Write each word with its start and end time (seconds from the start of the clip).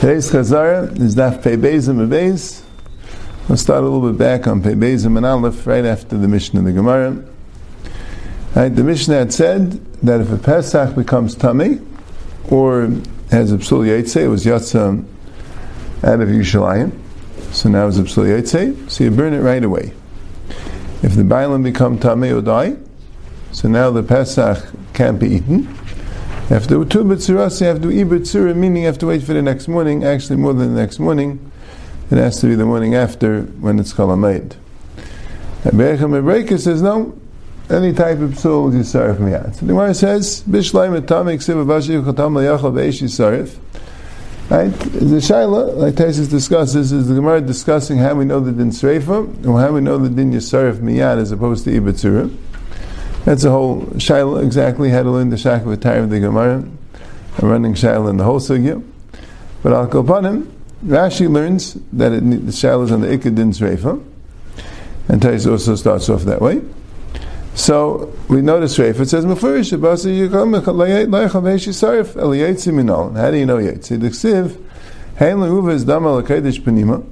Today's 0.00 0.28
Chazara 0.28 1.00
is 1.00 1.14
Daf 1.14 1.40
Pei 1.40 1.56
Bezim 1.56 2.08
Beis. 2.08 2.64
We'll 3.48 3.56
start 3.56 3.84
a 3.84 3.88
little 3.88 4.10
bit 4.10 4.18
back 4.18 4.48
on 4.48 4.60
Pei 4.60 4.72
Bezim 4.72 5.16
and 5.16 5.24
Aleph 5.24 5.68
right 5.68 5.84
after 5.84 6.18
the 6.18 6.26
Mishnah 6.26 6.58
of 6.58 6.66
the 6.66 6.72
Gemara. 6.72 7.24
Right, 8.56 8.70
the 8.70 8.82
Mishnah 8.82 9.14
had 9.14 9.32
said 9.32 9.72
that 10.02 10.20
if 10.20 10.32
a 10.32 10.36
Pesach 10.36 10.96
becomes 10.96 11.36
tummy 11.36 11.78
or 12.50 12.88
has 13.30 13.52
a 13.52 13.58
Psul 13.58 13.86
Yetzeh, 13.86 14.24
it 14.24 14.28
was 14.28 14.44
Yatza 14.44 15.04
out 16.02 16.20
of 16.20 16.28
Yerushalayim, 16.28 16.90
so 17.52 17.68
now 17.68 17.86
it's 17.86 17.98
a 17.98 18.02
Psul 18.02 18.26
Yetzeh, 18.26 18.90
so 18.90 19.04
you 19.04 19.12
burn 19.12 19.32
it 19.32 19.42
right 19.42 19.62
away. 19.62 19.92
If 21.04 21.14
the 21.14 21.22
Bailam 21.22 21.62
become 21.62 22.00
tummy 22.00 22.32
or 22.32 22.42
die, 22.42 22.78
so 23.52 23.68
now 23.68 23.92
the 23.92 24.02
Pesach 24.02 24.66
can't 25.00 25.18
be 25.18 25.36
eaten. 25.36 25.62
Do 26.50 26.84
two 26.84 27.04
b'tzuras, 27.04 27.58
you 27.62 27.68
have 27.68 27.80
to 27.80 27.90
eat 27.90 28.06
b'tzura, 28.06 28.54
meaning 28.54 28.82
you 28.82 28.86
have 28.86 28.98
to 28.98 29.06
wait 29.06 29.22
for 29.22 29.32
the 29.32 29.40
next 29.40 29.66
morning, 29.66 30.04
actually 30.04 30.36
more 30.36 30.52
than 30.52 30.74
the 30.74 30.80
next 30.80 30.98
morning. 30.98 31.50
It 32.10 32.18
has 32.18 32.38
to 32.42 32.48
be 32.48 32.54
the 32.54 32.66
morning 32.66 32.94
after 32.94 33.44
when 33.64 33.78
it's 33.78 33.94
kalamayid. 33.94 34.56
And 35.64 35.78
Be'echem 35.78 36.12
Ebreka 36.20 36.60
says, 36.60 36.82
no, 36.82 37.18
any 37.70 37.94
type 37.94 38.18
of 38.18 38.32
psul 38.32 38.74
you 38.74 38.84
serve 38.84 39.20
me 39.20 39.32
out. 39.32 39.54
So 39.54 39.64
the 39.64 39.72
Gemara 39.72 39.94
says, 39.94 40.42
Bishleim 40.42 41.00
etamik 41.00 41.40
siva 41.40 41.64
vashi 41.64 42.04
chatam 42.04 42.34
layachal 42.34 42.74
be'esh 42.74 43.00
yisarif. 43.00 43.56
Right? 44.50 44.68
The 44.68 45.16
Shaila, 45.16 45.76
like 45.76 45.94
Taisus 45.94 46.28
discusses, 46.28 46.92
is 46.92 47.08
the 47.08 47.14
Gemara 47.14 47.40
discussing 47.40 47.96
how 47.96 48.16
we 48.16 48.26
know 48.26 48.40
the 48.40 48.52
din 48.52 48.68
sreifa, 48.68 49.46
or 49.46 49.60
how 49.60 49.72
we 49.72 49.80
know 49.80 49.96
the 49.96 50.10
din 50.10 50.32
yisarif 50.32 50.74
miyad 50.74 51.16
as 51.16 51.32
opposed 51.32 51.64
to 51.64 51.70
ibatzura. 51.70 52.36
That's 53.24 53.44
a 53.44 53.50
whole 53.50 53.82
shaila 53.96 54.42
exactly 54.44 54.90
how 54.90 55.02
to 55.02 55.10
learn 55.10 55.30
the 55.30 55.36
shakavatayr 55.36 56.04
of 56.04 56.10
the 56.10 56.20
Gemara. 56.20 56.64
A 57.38 57.46
running 57.46 57.74
shaila 57.74 58.10
in 58.10 58.16
the 58.16 58.24
whole 58.24 58.40
sugya. 58.40 58.82
But 59.62 59.72
al 59.72 59.88
kopanim, 59.88 60.50
Rashi 60.84 61.30
learns 61.30 61.74
that 61.92 62.12
it, 62.12 62.20
the 62.20 62.52
shaila 62.52 62.84
is 62.84 62.90
on 62.90 63.02
the 63.02 63.08
ikadin 63.08 63.54
sreifa, 63.54 64.02
and 65.08 65.20
Tais 65.20 65.46
also 65.46 65.74
starts 65.76 66.08
off 66.08 66.22
that 66.22 66.40
way. 66.40 66.62
So 67.54 68.16
we 68.28 68.40
notice 68.40 68.78
Reif. 68.78 69.00
It 69.00 69.08
says 69.08 69.26
Mefurish 69.26 69.76
Abasi 69.76 70.28
Yikom 70.28 70.58
Leichav 70.62 71.42
Sarif 71.42 72.14
Eliyetzi 72.14 72.72
Minol. 72.72 73.16
How 73.16 73.30
do 73.30 73.36
you 73.36 73.44
know 73.44 73.58
Yetzi? 73.58 74.00
The 74.00 74.08
Ksiv 74.08 74.56
Hein 75.18 75.36
Lehuva 75.38 75.72
is 75.72 75.84
Dama 75.84 76.22
Lakedish 76.22 76.60
Penima. 76.60 77.04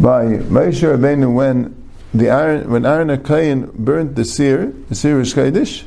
By 0.00 0.24
Moshe 0.24 0.96
Rabbeinu 0.96 1.34
when 1.34 1.83
the 2.14 2.28
Aaron 2.28 2.70
when 2.70 2.86
Aaron 2.86 3.08
Akayin 3.08 3.72
burnt 3.74 4.14
the 4.14 4.24
seer, 4.24 4.72
the 4.88 4.94
seer 4.94 5.20
is 5.20 5.34
Kedish, 5.34 5.84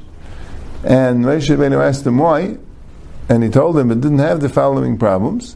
and 0.83 1.23
Moshe 1.25 1.55
Rabbeinu 1.55 1.81
asked 1.81 2.05
him 2.05 2.17
why, 2.17 2.57
and 3.29 3.43
he 3.43 3.49
told 3.49 3.77
him 3.77 3.91
it 3.91 4.01
didn't 4.01 4.19
have 4.19 4.41
the 4.41 4.49
following 4.49 4.97
problems. 4.97 5.55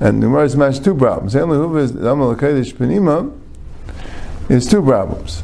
And 0.00 0.20
the 0.20 0.26
Gemara 0.26 0.48
smashed 0.48 0.84
two 0.84 0.94
problems. 0.96 1.34
Is 1.36 1.42
Dama 1.42 2.34
Lakedish 2.34 2.74
Penima 2.74 3.32
is 4.48 4.66
two 4.66 4.82
problems. 4.82 5.42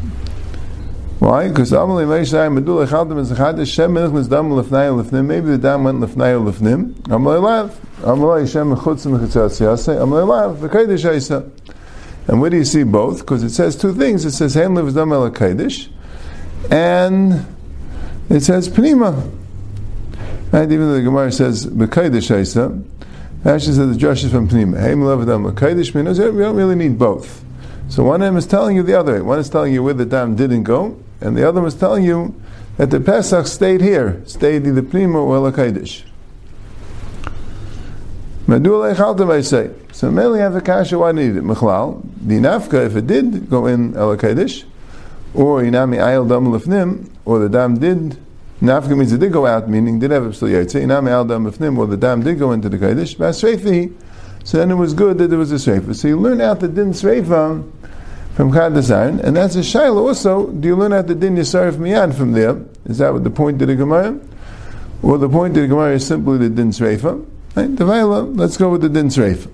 Why? 1.21 1.49
Because 1.49 1.71
Amalei 1.71 2.07
Meishai 2.07 2.49
Medula 2.59 2.87
Chaldim 2.87 3.19
is 3.21 3.31
Chadash. 3.31 3.79
Maybe 5.27 5.47
the 5.51 5.59
dam 5.59 5.85
went 5.85 6.01
Lefnai 6.01 6.53
Lefnim. 6.53 6.95
Amalei 7.03 7.43
Lav. 7.43 7.81
Amalei 8.01 8.51
Shem 8.51 8.75
Mechutz 8.75 9.07
Mechitzatz 9.07 9.61
Yasei. 9.61 9.97
Amalei 9.99 10.27
Lav. 10.27 10.57
V'Kaidish 10.57 11.05
Aisa. 11.09 11.49
And 12.29 12.41
where 12.41 12.51
do 12.51 12.57
you 12.57 12.65
see 12.65 12.83
both? 12.83 13.21
Because 13.21 13.43
it 13.43 13.51
says 13.51 13.77
two 13.77 13.95
things. 13.95 14.25
It 14.25 14.33
says 14.33 14.55
Hem 14.55 14.75
Lev 14.75 14.87
Zdam 14.87 15.13
El 15.13 15.25
and 16.71 17.47
it 18.29 18.41
says 18.41 18.69
Pnima. 18.69 19.31
And 20.53 20.73
Even 20.73 20.89
though 20.89 20.95
the 20.95 21.03
Gemara 21.03 21.33
says 21.33 21.67
B'Kaidish 21.67 22.31
Aisa, 22.31 22.85
actually 23.45 23.75
says 23.75 23.89
the 23.89 23.97
Josh 23.97 24.25
is 24.25 24.31
from 24.31 24.49
Pnima. 24.49 24.77
Zdam 24.77 25.47
El 25.47 25.53
Kaidish. 25.53 25.95
We 25.95 26.03
don't 26.43 26.57
really 26.57 26.75
need 26.75 26.99
both. 26.99 27.45
So 27.89 28.05
one 28.05 28.23
of 28.23 28.27
them 28.27 28.37
is 28.37 28.47
telling 28.47 28.77
you 28.77 28.85
the 28.85 28.95
other. 28.95 29.25
One 29.25 29.41
is 29.41 29.49
telling 29.49 29.73
you 29.73 29.83
where 29.83 29.95
the 29.95 30.07
dam 30.07 30.37
didn't 30.37 30.63
go, 30.63 30.97
and 31.21 31.37
the 31.37 31.49
other 31.49 31.61
was 31.61 31.75
telling 31.75 32.05
you 32.05 32.41
that 32.77 32.91
the 32.91 33.01
Pesach 33.01 33.49
stayed 33.49 33.81
here, 33.81 34.23
stayed 34.27 34.65
either 34.65 34.83
Prima 34.83 35.19
or 35.19 35.51
Lakaidish. 35.51 36.05
Say. 38.51 39.71
So 39.93 40.11
mainly 40.11 40.41
have 40.41 40.57
a 40.57 40.61
kasha, 40.61 40.99
why 40.99 41.13
need 41.13 41.37
it? 41.37 41.45
Mechlal, 41.45 42.03
the 42.21 42.39
nafka, 42.39 42.85
if 42.87 42.97
it 42.97 43.07
did 43.07 43.49
go 43.49 43.67
in 43.67 43.93
Elakaidish, 43.93 44.65
or 45.35 45.63
inami 45.63 45.99
ayel 45.99 46.29
dam 46.29 46.47
lefnim, 46.47 47.09
or 47.25 47.39
the 47.39 47.49
dam 47.49 47.79
did, 47.79 48.19
nafka 48.61 48.99
means 48.99 49.13
it 49.13 49.19
did 49.19 49.33
go 49.33 49.47
out, 49.47 49.69
meaning 49.69 50.01
did 50.01 50.11
have 50.11 50.25
a 50.25 50.31
psul 50.31 50.51
yotze, 50.51 50.83
inami 50.83 51.11
ayel 51.11 51.29
dam 51.29 51.45
lefnim, 51.45 51.79
or 51.79 51.87
the 51.87 51.97
dam 51.97 52.25
did 52.25 52.41
go 52.41 52.51
into 52.51 52.69
the 52.69 52.77
Kaidish, 52.77 53.17
basreifi, 53.17 53.95
so 54.43 54.59
then 54.59 54.73
it 54.73 54.75
was 54.75 54.95
good 54.95 55.19
that 55.19 55.29
there 55.29 55.39
was 55.39 55.53
a 55.53 55.57
sreifa. 55.57 55.95
So 55.95 56.09
you 56.09 56.19
learn 56.19 56.41
out 56.41 56.59
the 56.59 56.67
din 56.67 56.91
sreifa, 56.91 57.71
from 58.35 58.53
Chadazayin, 58.53 59.23
and 59.23 59.37
that's 59.37 59.55
a 59.55 59.61
shaila 59.61 60.09
also. 60.09 60.49
Do 60.49 60.67
you 60.67 60.75
learn 60.75 60.93
out 60.93 61.07
the 61.07 61.15
din 61.15 61.37
Yisarif 61.37 61.75
Miyad 61.75 62.17
from 62.17 62.33
there? 62.33 62.57
Is 62.87 62.99
that 62.99 63.13
what 63.13 63.23
the 63.23 63.31
point 63.31 63.61
of 63.61 63.69
the 63.69 63.77
Gemara? 63.77 64.19
Well, 65.03 65.19
the 65.19 65.29
point 65.29 65.57
of 65.57 65.63
the 65.63 65.69
Gemara 65.69 65.95
is 65.95 66.07
simply 66.07 66.39
the 66.39 66.49
din 66.49 66.71
Sreifa? 66.71 67.25
Right? 67.55 67.77
The 67.77 67.85
Vaila, 67.85 68.37
let's 68.37 68.57
go 68.57 68.71
with 68.71 68.83
the 68.83 68.89
din 68.89 69.09
Sreifa. 69.09 69.51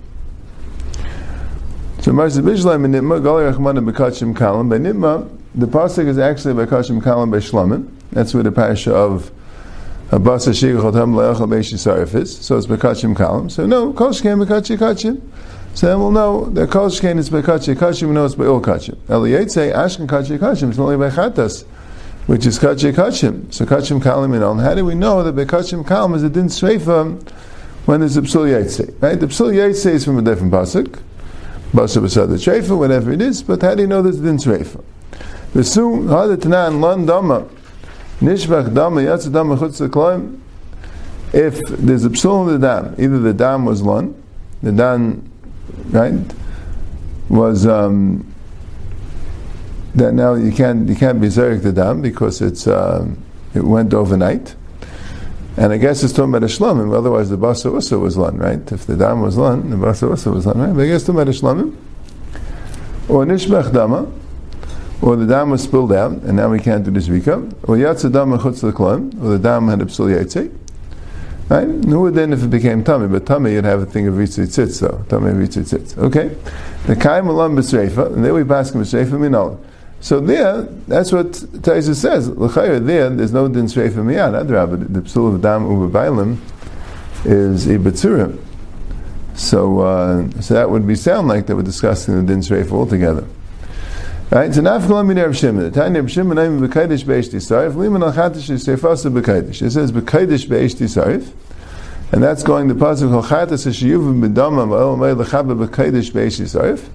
So 2.01 2.13
Marsa 2.13 2.41
Bishlam 2.41 2.85
and 2.85 2.93
Nitma, 2.93 3.21
Gali 3.21 3.51
Rachmana 3.51 3.89
Bekachim 3.89 4.33
Kalam. 4.35 4.69
By 4.69 4.77
Nitma, 4.77 5.29
the 5.55 5.65
Pasuk 5.65 6.07
is 6.07 6.17
actually 6.17 6.53
Bekachim 6.53 7.01
Kalam 7.01 7.31
by 7.31 7.37
Shlamim. 7.37 7.91
That's 8.11 8.33
where 8.33 8.43
the 8.43 8.51
parasha 8.51 8.93
of 8.93 9.31
Abasa 10.11 10.53
Shigachotam 10.53 11.15
Leachal 11.15 11.47
Beish 11.47 11.73
Yisarif 11.73 12.13
is. 12.15 12.37
So 12.37 12.57
it's 12.57 12.67
Bekachim 12.67 13.15
Kalam. 13.15 13.49
So 13.49 13.65
no, 13.65 13.93
Koshkem 13.93 14.45
Bekachim 14.45 14.77
Kachim. 14.77 15.21
So 15.77 15.85
then 15.85 15.99
we'll 15.99 16.09
know 16.09 16.45
that 16.51 16.71
Kol 16.71 16.89
Shkein 16.89 17.19
is 17.19 17.29
by 17.29 17.43
Kachi 17.43 17.75
Kachim, 17.75 18.07
we 18.07 18.15
know 18.15 18.25
it's 18.25 18.33
all 18.33 18.59
Kachim. 18.59 18.95
Eliyet 19.09 19.51
say 19.51 19.71
Ashken 19.71 20.07
Kachi 20.07 20.39
Kachim, 20.39 20.69
it's 20.69 20.79
only 20.79 20.97
by 20.97 21.11
Chatas, 21.11 21.65
which 22.25 22.47
is 22.47 22.57
Kachi 22.57 22.93
Kachim. 22.93 23.53
So 23.53 23.63
Kachim 23.63 24.01
Kalim 24.01 24.33
and. 24.33 24.59
How 24.59 24.73
do 24.73 24.83
we 24.83 24.95
know 24.95 25.21
that 25.21 25.33
by 25.33 25.45
Kachim 25.45 25.85
Kalim 25.85 26.15
is 26.15 26.23
a 26.23 26.29
din 26.29 26.45
Sreifa 26.45 27.21
when 27.87 28.01
there's 28.01 28.17
a 28.17 28.21
Psul 28.21 28.47
Yetzei? 28.47 29.01
Right? 29.01 29.19
The 29.19 29.27
Psul 29.27 29.53
Yetzei 29.53 29.93
is 29.93 30.05
from 30.05 30.19
a 30.19 30.21
different 30.21 30.53
Pasuk. 30.53 31.01
Basad 31.71 32.29
the 32.29 32.35
Shreifa, 32.35 32.77
whatever 32.77 33.11
it 33.11 33.21
is, 33.21 33.41
but 33.41 33.61
how 33.61 33.75
do 33.75 33.81
you 33.81 33.87
know 33.87 33.99
a 33.99 34.11
din 34.11 34.37
Sreifa? 34.37 34.83
The 35.53 35.63
Su, 35.63 35.81
Hada 36.03 36.79
Lan 36.79 37.05
Dama, 37.05 37.47
Nishbach 38.21 38.73
Dama, 38.73 39.01
Yatsa 39.01 39.33
Dama 39.33 39.57
Chutz 39.57 40.39
if 41.33 41.59
there's 41.67 42.05
a 42.05 42.09
Psul 42.09 42.47
in 42.47 42.59
the 42.61 42.67
Dam, 42.67 42.95
either 42.97 43.19
the 43.19 43.33
Dam 43.33 43.65
was 43.65 43.81
Lan, 43.81 44.15
the 44.61 44.71
Dam 44.71 45.27
right? 45.89 46.13
Was 47.29 47.65
um, 47.65 48.33
that 49.95 50.13
now 50.13 50.35
you 50.35 50.51
can't 50.51 50.87
you 50.87 50.95
can't 50.95 51.19
be 51.19 51.27
zerek 51.27 51.63
the 51.63 51.73
dam 51.73 52.01
because 52.01 52.41
it's 52.41 52.67
uh, 52.67 53.05
it 53.53 53.63
went 53.63 53.93
overnight, 53.93 54.55
and 55.57 55.73
I 55.73 55.77
guess 55.77 56.03
it's 56.03 56.13
talking 56.13 56.29
about 56.33 56.43
a 56.43 56.47
shlomim. 56.47 56.95
Otherwise, 56.95 57.29
the 57.29 57.37
basa 57.37 57.73
usa 57.73 57.97
was 57.97 58.15
lun, 58.17 58.37
right? 58.37 58.71
If 58.71 58.85
the 58.85 58.95
dam 58.95 59.21
was 59.21 59.37
lun, 59.37 59.69
the 59.69 59.75
basa 59.75 60.09
usa 60.09 60.29
was 60.29 60.45
lun, 60.45 60.59
right? 60.59 60.73
But 60.73 60.83
I 60.83 60.87
guess 60.87 61.03
talking 61.03 61.21
about 61.21 61.27
a 61.27 61.37
shlomim 61.37 61.75
or 63.09 63.25
nishmech 63.25 63.73
dama. 63.73 64.11
Or 64.99 65.15
the 65.15 65.27
dam 65.27 65.51
was 65.51 65.61
spilled 65.61 65.93
out, 65.93 66.11
and 66.11 66.37
now 66.37 66.49
we 66.49 66.59
can't 66.59 66.83
do 66.83 66.89
this 66.89 67.07
vika. 67.07 67.53
Or 67.63 67.75
yatsa 67.75 68.11
dam 68.11 68.31
chutz 68.39 68.63
or 68.63 69.29
the 69.29 69.37
dam 69.37 69.67
had 69.67 69.81
a 69.81 69.85
psul. 69.85 70.51
Right? 71.49 71.67
No, 71.67 72.09
then 72.09 72.33
if 72.33 72.43
it 72.43 72.49
became 72.49 72.83
tummy, 72.83 73.07
but 73.07 73.25
tummy 73.25 73.53
you'd 73.53 73.63
have 73.63 73.81
a 73.81 73.85
thing 73.85 74.07
of 74.07 74.15
ritzitzitz 74.15 74.81
though. 74.81 75.05
Tummy 75.07 75.31
ritzitzitz. 75.31 75.97
Okay? 75.97 76.35
The 76.87 76.95
kaim 76.95 77.27
alam 77.27 77.55
b'sreifa, 77.55 78.07
and 78.07 78.25
there 78.25 78.33
we 78.33 78.43
pass 78.43 78.73
him 78.73 78.81
b'sreifa 78.81 79.11
minol. 79.11 79.59
So 79.99 80.19
there, 80.19 80.61
that's 80.87 81.11
what 81.11 81.31
Taisa 81.31 81.95
says. 81.95 82.29
L'chayr 82.29 82.85
there, 82.85 83.09
there's 83.09 83.33
no 83.33 83.47
din 83.47 83.65
sreifa 83.65 83.95
miyad. 83.95 84.45
Adrab, 84.45 84.93
the 84.93 85.01
psul 85.01 85.35
of 85.35 85.41
dam 85.41 85.65
ubabailim 85.65 86.37
is 87.25 87.65
ibetzurim. 87.65 88.39
So, 89.35 89.79
uh, 89.79 90.29
so 90.41 90.53
that 90.53 90.69
would 90.69 90.87
be 90.87 90.95
sound 90.95 91.27
like 91.27 91.47
that 91.47 91.55
we're 91.55 91.63
discussing 91.63 92.15
the 92.15 92.33
din 92.33 92.41
sreifa 92.41 92.71
altogether. 92.71 93.25
Right? 94.29 94.53
So 94.53 94.61
nafkal 94.61 95.05
min 95.07 95.17
Reb 95.17 95.33
Shimon. 95.33 95.63
The 95.63 95.71
Tanya 95.71 96.01
Reb 96.01 96.09
Shimon 96.09 96.37
I'm 96.37 96.59
b'kaidish 96.59 97.07
be'esh 97.07 97.29
tisarif. 97.29 97.75
Liman 97.75 98.03
al 98.03 98.11
chatish 98.11 98.49
is 98.49 98.67
seifasa 98.67 99.09
b'kaidish. 99.09 99.61
It 99.61 99.71
says 99.71 99.91
b'kaidish 99.93 100.49
be'esh 100.49 100.75
tisarif. 100.75 101.31
And 102.11 102.21
that's 102.21 102.43
going 102.43 102.67
the 102.67 102.73
pasuk 102.73 103.13
al 103.13 103.23
chatas 103.23 103.65
shiyuvim 103.67 104.21
b'damam 104.21 104.77
el 104.77 104.97
mei 104.97 105.13
l'chaba 105.13 105.67
b'kaidish 105.67 106.13
be'esh 106.13 106.41
tisarif. 106.41 106.89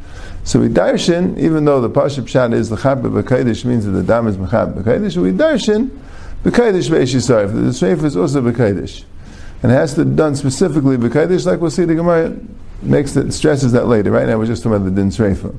So 0.45 0.61
we 0.61 0.69
darshan, 0.69 1.39
even 1.39 1.65
though 1.65 1.81
the 1.81 1.91
pasuk 1.91 2.25
pshat 2.25 2.53
is 2.53 2.71
l'chaba 2.71 3.23
b'kaidish 3.23 3.65
means 3.65 3.85
that 3.85 3.93
the 3.93 4.03
dam 4.03 4.27
is 4.27 4.37
m'chab 4.37 4.75
b'kaidish, 4.75 5.17
we 5.17 5.31
darshan 5.31 5.91
b'kaidish 6.45 6.91
be'esh 6.91 7.15
tisarif. 7.15 7.53
The 7.53 7.71
seif 7.71 8.03
is 8.03 8.17
also 8.17 8.43
b'kaidish. 8.43 9.05
And 9.63 9.71
it 9.71 9.75
has 9.77 9.95
to 9.95 10.05
be 10.05 10.17
done 10.17 10.35
specifically 10.35 10.97
b'kaidish, 10.97 11.47
like 11.47 11.61
we'll 11.61 11.71
see 11.71 11.85
the 11.85 11.95
Gemara 11.95 12.37
makes 12.83 13.15
it 13.15 13.33
stresses 13.33 13.73
that 13.73 13.87
later. 13.87 14.11
Right 14.11 14.27
now 14.27 14.39
we're 14.39 14.47
just 14.47 14.63
talking 14.63 14.77
about 14.77 14.85
the 14.87 14.91
din 14.91 15.11
sreifa. 15.11 15.55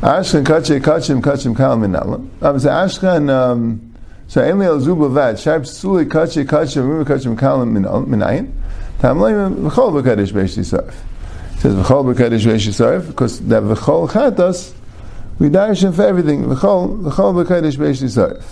Ashkan 0.00 0.44
kache 0.44 0.80
kachim 0.80 1.20
kachim 1.20 1.56
kal 1.56 1.76
minala. 1.76 2.24
Um, 2.42 2.58
so 2.58 2.68
Ashkan 2.68 3.28
um, 3.28 3.90
So 4.30 4.40
Ein 4.40 4.58
Leil 4.60 4.80
Zubavad, 4.80 5.42
Sharp 5.42 5.66
Suli 5.66 6.04
Kachi 6.04 6.44
Kachi 6.44 6.80
Rumah 6.80 7.04
Kachi 7.04 7.36
Mekalim 7.36 7.72
Minayin, 8.06 8.52
Tamlayim 9.00 9.56
V'chol 9.68 10.00
B'Kadosh 10.00 10.30
B'Esh 10.30 10.56
Yisarf. 10.56 10.94
Says 11.60 11.74
V'chol 11.74 12.14
B'Kadosh 12.14 12.46
Yisarf, 12.46 13.08
because 13.08 13.38
that 13.40 13.62
V'chol 13.62 14.08
Chatos, 14.08 14.72
we 15.38 15.50
darshan 15.50 15.94
for 15.94 16.04
everything. 16.04 16.44
V'chol 16.44 17.02
V'chol 17.02 17.44
B'Kadosh 17.44 17.76
B'Esh 17.76 18.02
Yisarf. 18.02 18.42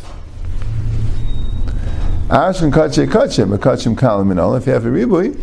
Ashkan 2.28 2.70
Kachi 2.70 3.06
Kachim, 3.06 3.54
a 3.54 3.58
Kachim 3.58 3.96
Kalim 3.96 4.26
Minal, 4.26 4.54
if 4.56 4.66
you 4.66 4.74
have 4.74 4.84
a 4.84 4.90
Ribui, 4.90 5.42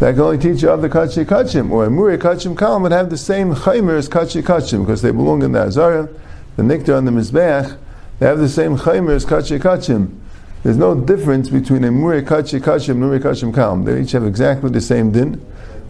that 0.00 0.14
can 0.14 0.20
only 0.20 0.38
teach 0.38 0.62
you 0.62 0.70
of 0.70 0.82
the 0.82 0.88
Kachi 0.88 1.24
Kachim, 1.24 1.70
or 1.70 1.84
a 1.84 1.90
Muri 1.90 2.18
Kachim 2.18 2.56
Kalim 2.56 2.82
would 2.82 2.90
have 2.90 3.08
the 3.08 3.16
same 3.16 3.54
Chaymer 3.54 3.96
as 3.96 4.08
Kachi 4.08 4.42
Kachim, 4.42 4.80
because 4.80 5.00
they 5.00 5.12
belong 5.12 5.42
in 5.42 5.52
the 5.52 5.60
Azara, 5.60 6.08
the 6.56 6.64
Niktar 6.64 6.98
and 6.98 7.06
the 7.06 7.12
Mizbeach, 7.12 7.78
they 8.18 8.26
have 8.26 8.40
the 8.40 8.48
same 8.48 8.76
Chaymer 8.76 9.14
as 9.14 9.24
Kachi 9.24 9.60
Kachim. 9.60 10.18
There's 10.64 10.76
no 10.76 11.00
difference 11.00 11.50
between 11.50 11.84
a 11.84 11.92
Muri 11.92 12.22
Kachi 12.22 12.60
Kachim 12.60 12.88
and 12.88 13.00
Muri 13.00 13.20
Kachim 13.20 13.52
Kalim. 13.52 13.84
They 13.84 14.02
each 14.02 14.10
have 14.10 14.26
exactly 14.26 14.70
the 14.70 14.80
same 14.80 15.12
din. 15.12 15.40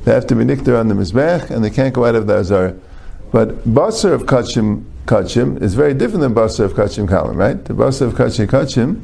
They 0.06 0.12
have 0.12 0.28
to 0.28 0.36
be 0.36 0.44
Niktar 0.44 0.78
on 0.78 0.86
the 0.86 0.94
Mizbeach, 0.94 1.50
and 1.50 1.64
they 1.64 1.70
can't 1.70 1.92
go 1.92 2.04
out 2.04 2.14
of 2.14 2.28
the 2.28 2.36
Azara. 2.36 2.76
But 3.32 3.64
Basar 3.64 4.12
of 4.12 4.22
Kachim 4.22 4.84
Kachim 5.04 5.60
is 5.60 5.74
very 5.74 5.94
different 5.94 6.20
than 6.20 6.32
Basar 6.32 6.66
of 6.66 6.74
Kachim 6.74 7.08
Kalim, 7.08 7.34
right? 7.34 7.64
The 7.64 7.74
Basar 7.74 8.02
of 8.02 8.14
Kachim 8.14 8.46
Kachim 8.46 9.00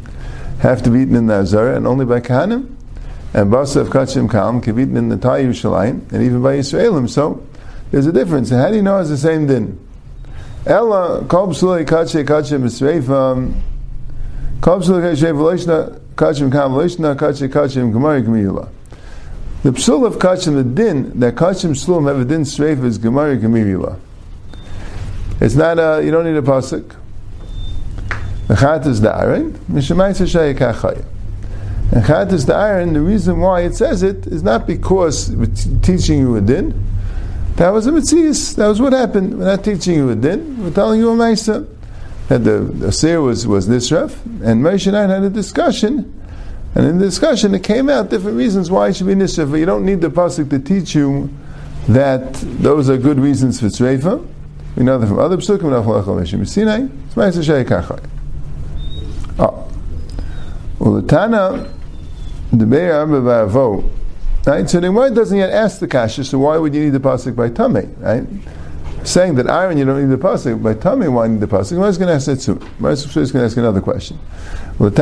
have 0.61 0.81
to 0.85 0.91
be 0.91 1.01
eaten 1.01 1.17
in 1.17 1.27
the 1.27 1.35
Azara 1.35 1.77
and 1.77 1.89
only 1.89 2.05
by 2.05 2.21
Kahanim. 2.21 2.77
And 3.35 3.53
Basar 3.53 3.81
of 3.81 3.89
Kachim 3.89 4.31
Kalim 4.31 4.63
can 4.63 4.77
be 4.77 4.83
eaten 4.83 4.97
in 4.97 5.09
the 5.09 5.17
Tai 5.17 5.43
Yerushalayim 5.43 6.13
and 6.13 6.23
even 6.23 6.41
by 6.41 6.57
Yisraelim. 6.59 7.11
So 7.11 7.45
there's 7.91 8.07
a 8.07 8.13
difference. 8.13 8.53
And 8.53 8.61
how 8.61 8.69
do 8.69 8.77
you 8.77 8.83
know 8.83 9.01
it's 9.01 9.09
the 9.11 9.17
same 9.17 9.49
din? 9.49 9.85
Ella, 10.67 11.25
Kol 11.25 11.49
Psulei 11.49 11.85
Kachim 11.85 12.25
Kachim 12.25 12.63
Yisreifam, 12.63 13.61
Kol 14.61 14.79
Psulei 14.79 15.17
Kachim 15.17 16.01
Kachim 16.15 16.49
Kalim 16.49 16.71
V'loishna 16.71 17.17
Kachim 17.17 17.49
Kachim 17.49 17.93
Gemari 17.93 18.25
Gemiyula. 18.25 18.69
The 19.63 19.71
psul 19.71 20.05
of 20.05 20.15
kachim, 20.15 20.55
the 20.55 20.65
din 20.65 21.19
that 21.21 21.37
kachim 21.37 21.77
slum 21.77 22.07
have 22.07 22.19
a 22.19 22.25
din 22.25 22.43
streif 22.43 22.85
is 22.85 22.99
gemari 22.99 23.41
gemirila. 23.41 23.99
It's 25.41 25.55
not 25.55 25.79
a 25.79 26.05
you 26.05 26.11
don't 26.11 26.25
need 26.25 26.37
a 26.37 26.43
pasuk. 26.43 26.97
The 28.49 28.57
chat 28.57 28.87
is 28.87 29.01
the 29.01 29.17
Aaron. 29.17 29.59
And 29.69 29.83
chat 32.07 32.33
is 32.33 32.47
the 32.47 32.57
Aaron. 32.57 32.93
The 32.93 33.01
reason 33.01 33.39
why 33.39 33.61
it 33.61 33.75
says 33.75 34.03
it 34.03 34.27
is 34.27 34.43
not 34.43 34.67
because 34.67 35.31
it's 35.31 35.67
teaching 35.81 36.19
you 36.19 36.37
a 36.37 36.41
din. 36.41 36.85
That 37.57 37.71
was 37.71 37.87
a 37.87 37.93
mitzvah. 37.93 38.57
That 38.61 38.69
was 38.69 38.81
what 38.81 38.93
happened. 38.93 39.39
We're 39.39 39.45
not 39.45 39.63
teaching 39.63 39.95
you 39.95 40.11
a 40.11 40.17
din. 40.17 40.63
We're 40.63 40.73
telling 40.73 41.01
you 41.01 41.11
a 41.11 41.15
ma'isa. 41.15 41.69
That 42.29 42.45
the, 42.45 42.61
the 42.61 42.93
seer 42.93 43.21
was 43.21 43.47
was 43.47 43.69
nisraf, 43.69 44.25
and 44.25 44.65
Moshe 44.65 44.87
and 44.87 44.97
I 44.97 45.07
had 45.07 45.23
a 45.23 45.31
discussion. 45.31 46.22
And 46.75 46.87
in 46.87 46.99
the 46.99 47.05
discussion, 47.05 47.55
it 47.55 47.63
came 47.63 47.91
out 47.91 48.09
different 48.09 48.37
reasons 48.37 48.71
why 48.71 48.89
it 48.89 48.97
should 48.97 49.07
be. 49.07 49.15
But 49.15 49.57
you 49.57 49.67
don't 49.67 49.85
need 49.85 50.01
the 50.01 50.11
pasuk 50.11 50.49
to 50.51 50.59
teach 50.59 50.95
you 50.95 51.31
that 51.89 52.33
those 52.35 52.89
are 52.89 52.97
good 52.97 53.19
reasons 53.19 53.61
for 53.61 53.67
tzreifa. 53.67 54.27
We 54.77 54.85
know 54.85 54.99
that 54.99 55.07
from 55.07 55.19
other 55.19 55.37
psukim. 55.37 55.71
Oh. 59.39 59.69
Well, 60.79 60.95
the 60.95 61.07
Tana, 61.07 61.73
the 62.53 62.67
Be'er 62.67 63.07
right? 64.47 64.69
So 64.69 64.81
the 64.81 64.87
Gemara 64.89 65.11
doesn't 65.11 65.37
yet 65.37 65.51
ask 65.51 65.79
the 65.79 65.89
kasha, 65.89 66.25
so 66.25 66.39
why 66.39 66.57
would 66.57 66.75
you 66.75 66.85
need 66.85 66.91
the 66.91 67.01
pasuk 67.01 67.37
by 67.37 67.51
Tameh, 67.51 67.89
right? 68.01 68.27
Saying 69.05 69.35
that 69.35 69.51
iron 69.51 69.79
you 69.79 69.85
don't 69.85 70.01
need 70.01 70.17
the 70.17 70.23
pasuk, 70.23 70.63
by 70.63 70.75
Tameh 70.75 71.13
why 71.13 71.27
need 71.27 71.41
the 71.41 71.49
pasuk? 71.49 71.71
Gemara's 71.71 71.99
going 71.99 72.09
to 72.09 72.15
ask 72.15 72.27
that 72.27 72.41
soon. 72.41 72.61
Gemara's 72.77 73.05
going 73.15 73.27
to 73.27 73.45
ask 73.45 73.57
another 73.57 73.81
question. 73.81 74.19
Right? 74.79 74.95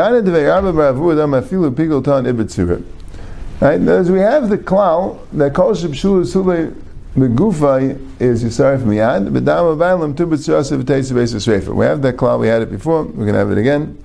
As 3.80 4.10
we 4.10 4.20
have 4.20 4.48
the 4.48 4.56
klal 4.56 5.18
that 5.32 5.52
calls 5.52 5.84
Shibshul 5.84 6.24
Sule 6.24 6.74
Megufay 7.14 8.20
is 8.20 8.42
Yisarif 8.42 8.80
Miyad, 8.80 9.32
but 9.34 9.44
Dama 9.44 9.76
Bailam 9.76 10.16
Tu 10.16 10.26
B'Tzurasa 10.26 10.82
V'Teitza 10.82 11.12
Beis 11.12 11.46
Refer. 11.46 11.74
We 11.74 11.84
have 11.84 12.00
that 12.00 12.16
klal, 12.16 12.40
we 12.40 12.48
had 12.48 12.62
it 12.62 12.70
before, 12.70 13.02
we're 13.02 13.26
going 13.26 13.34
to 13.34 13.38
have 13.38 13.50
it 13.50 13.58
again. 13.58 14.02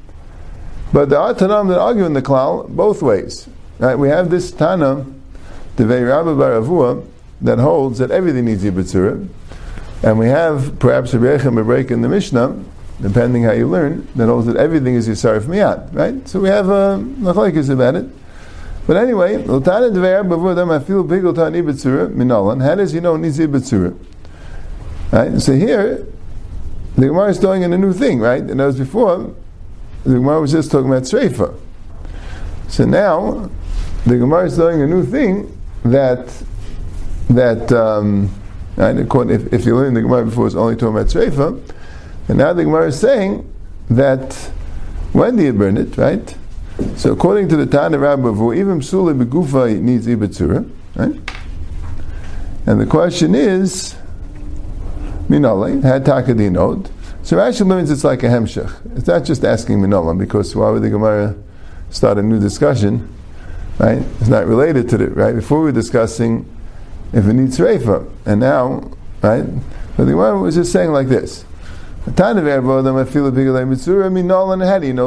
But 0.92 1.10
there 1.10 1.20
are 1.20 1.34
Tanam 1.34 1.70
that 1.70 1.80
argue 1.80 2.04
in 2.04 2.12
the 2.12 2.22
klal 2.22 2.68
both 2.68 3.02
ways. 3.02 3.48
Right? 3.80 3.96
We 3.96 4.10
have 4.10 4.30
this 4.30 4.52
Tana, 4.52 5.06
the 5.78 5.84
Ve'Rabba 5.86 6.36
Baravua, 6.36 7.06
that 7.42 7.60
holds 7.60 8.00
that 8.00 8.12
everything 8.12 8.46
needs 8.46 8.64
Yibutzura. 8.64 9.28
And 10.06 10.20
we 10.20 10.28
have 10.28 10.78
perhaps 10.78 11.16
a 11.16 11.18
Rechem 11.18 11.62
break 11.66 11.90
in 11.90 12.04
the 12.04 12.08
Mishnah, 12.08 12.64
depending 13.02 13.42
how 13.42 13.54
you 13.54 13.68
learn, 13.68 14.08
that 14.14 14.28
holds 14.28 14.46
that 14.46 14.56
everything 14.56 14.94
is 14.94 15.10
Yisarif 15.10 15.46
Miyad. 15.46 15.92
Right? 15.96 16.28
So 16.28 16.40
we 16.40 16.48
have 16.50 16.70
a 16.70 17.00
Machlaikis 17.00 17.72
about 17.72 17.96
it. 17.96 18.06
But 18.86 18.98
anyway. 18.98 19.44
How 19.44 19.60
does 22.76 22.92
he 22.92 23.00
know 23.00 23.18
needs? 23.18 23.40
Right? 25.12 25.42
So 25.42 25.54
here, 25.54 26.06
the 26.96 27.08
Gemara 27.08 27.30
is 27.30 27.40
doing 27.40 27.64
in 27.64 27.74
a 27.74 27.78
new 27.78 27.92
thing, 27.92 28.20
right? 28.20 28.44
And 28.44 28.62
as 28.62 28.78
before, 28.78 29.34
the 30.04 30.14
Gemara 30.14 30.40
was 30.40 30.52
just 30.52 30.70
talking 30.70 30.92
about 30.92 31.02
Sreifa. 31.04 31.58
So 32.68 32.86
now, 32.86 33.50
the 34.06 34.20
Gemara 34.20 34.46
is 34.46 34.56
doing 34.56 34.84
a 34.84 34.88
new 34.88 35.04
thing 35.04 35.60
that, 35.84 36.32
that 37.30 37.72
um, 37.72 38.30
right, 38.78 38.96
if, 38.98 39.54
if 39.54 39.66
you 39.66 39.76
learned 39.76 39.96
the 39.96 40.02
Gemara 40.02 40.26
before, 40.26 40.48
it's 40.48 40.56
only 40.56 40.76
talking 40.76 40.98
about 40.98 41.62
and 42.28 42.38
now 42.38 42.54
the 42.54 42.64
Gemara 42.64 42.88
is 42.88 43.00
saying 43.00 43.52
that 43.90 44.34
when 45.14 45.36
do 45.36 45.44
you 45.44 45.54
burn 45.54 45.78
it, 45.78 45.96
right? 45.98 46.36
So 46.96 47.14
according 47.14 47.50
to 47.50 47.56
the 47.56 47.66
Tana 47.66 47.98
Rabbavu, 47.98 48.58
even 48.58 48.80
Psula 48.80 49.24
Begufa 49.24 49.80
needs 49.80 50.08
Ibatzura, 50.08 50.70
right? 50.96 51.32
And 52.66 52.82
the 52.82 52.86
question 52.86 53.36
is, 53.36 53.96
Minale, 55.30 55.84
had 55.84 56.04
Takadinot, 56.04 56.90
so 57.26 57.38
Rashi 57.38 57.66
learns 57.66 57.90
it's 57.90 58.04
like 58.04 58.22
a 58.22 58.28
hemshech. 58.28 58.96
It's 58.96 59.08
not 59.08 59.26
just 59.26 59.44
asking 59.44 59.80
minolam 59.80 60.20
because 60.20 60.56
why 60.56 60.70
would 60.70 60.84
the 60.84 60.92
Gemara 60.92 61.36
start 61.90 62.20
a 62.20 62.22
new 62.22 62.40
discussion? 62.40 63.12
Right? 63.80 63.98
It's 64.20 64.28
not 64.28 64.46
related 64.46 64.90
to 64.90 65.04
it. 65.04 65.16
Right? 65.16 65.34
Before 65.34 65.58
we 65.58 65.66
were 65.66 65.72
discussing 65.72 66.48
if 67.16 67.26
it 67.26 67.34
needs 67.34 67.58
reifa, 67.58 68.08
and 68.26 68.42
now, 68.42 68.92
right? 69.22 69.46
But 69.96 70.04
the 70.04 70.12
Gemara 70.12 70.38
was 70.38 70.56
just 70.56 70.74
saying 70.74 70.92
like 70.92 71.08
this. 71.08 71.46
You 72.06 72.12
know 72.14 72.32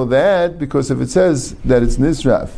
that? 0.07 0.57
Because 0.59 0.91
if 0.91 1.01
it 1.01 1.11
says 1.11 1.55
that 1.65 1.83
it's 1.83 1.97
nisraf, 1.97 2.51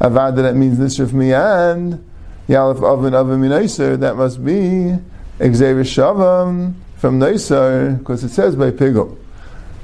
avad 0.00 0.36
that 0.36 0.56
means 0.56 0.78
nisraf 0.78 1.10
miyan, 1.10 2.02
yalef 2.48 2.82
oven 2.82 3.14
oven 3.14 3.40
minaiser, 3.42 4.00
that 4.00 4.16
must 4.16 4.42
be 4.42 4.96
exeris 5.38 5.92
shavam 5.92 6.72
from 6.96 7.20
Naisar, 7.20 7.98
because 7.98 8.24
it 8.24 8.30
says 8.30 8.56
by 8.56 8.70
Pigel. 8.70 9.18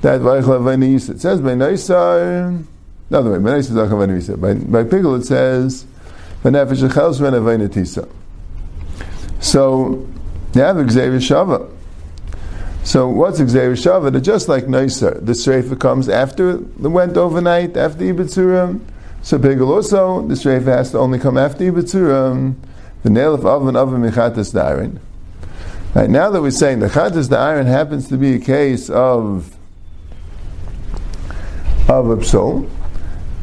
That 0.00 0.22
it 0.22 1.20
says 1.20 1.42
by 1.42 1.52
Naisar, 1.52 2.64
another 3.10 3.32
way, 3.32 3.38
by 3.38 3.50
Naisar 3.50 4.40
by, 4.40 4.54
by 4.54 4.82
Pigel 4.82 5.18
it 5.20 5.26
says, 5.26 5.84
so, 9.44 10.08
you 10.54 10.60
have 10.60 10.90
Xavier 10.90 11.18
Shava. 11.18 11.70
So 12.82 13.08
what's 13.08 13.38
Xavier 13.38 13.72
Shava? 13.72 14.10
They're 14.10 14.20
just 14.20 14.48
like 14.48 14.64
Naisar. 14.64 15.24
The 15.24 15.32
Sreifa 15.32 15.78
comes 15.78 16.08
after 16.08 16.56
the 16.56 16.88
went 16.88 17.16
overnight, 17.16 17.76
after 17.76 18.04
Ibitzurim. 18.04 18.80
So 19.22 19.38
Pigel 19.38 19.68
also, 19.68 20.26
the 20.26 20.34
Sreifa 20.34 20.66
has 20.66 20.90
to 20.92 20.98
only 20.98 21.18
come 21.18 21.36
after 21.36 21.70
Ibitzurim. 21.70 22.54
The 23.02 23.10
nail 23.10 23.34
of 23.34 23.44
oven 23.44 23.76
oven 23.76 24.02
mechatas 24.02 24.52
darin. 24.52 25.00
Right, 25.94 26.10
now 26.10 26.30
that 26.30 26.42
we're 26.42 26.50
saying 26.50 26.80
the 26.80 26.88
Chatas 26.88 27.28
the 27.28 27.38
Aaron 27.38 27.66
happens 27.66 28.08
to 28.08 28.16
be 28.16 28.34
a 28.34 28.38
case 28.38 28.90
of 28.90 29.54
of 31.88 32.10
a 32.10 32.66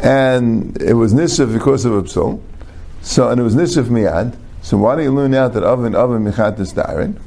and 0.02 0.82
it 0.82 0.96
was 0.96 1.14
nisif 1.14 1.54
because 1.54 1.86
of 1.86 1.94
a 1.94 2.08
so 2.10 3.30
and 3.30 3.40
it 3.40 3.44
was 3.44 3.56
nisif 3.56 3.86
miyad. 3.86 4.36
So 4.62 4.78
why 4.78 4.96
do 4.96 5.04
you 5.04 5.12
learn 5.12 5.34
out 5.34 5.54
that 5.54 5.64
oven 5.64 5.96
oven 5.96 6.24
mechatas 6.24 6.78
Aaron? 6.78 7.20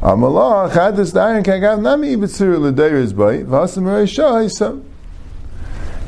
Amalah 0.00 0.70
chatas 0.70 1.14
Aaron 1.14 1.44
kagav 1.44 1.80
nami 1.80 2.16
ibitzur 2.16 2.58
l'deiris 2.58 3.16
by 3.16 3.42
v'asamar 3.42 4.08
shah 4.08 4.78